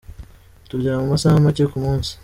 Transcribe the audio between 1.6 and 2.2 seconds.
kumunsi.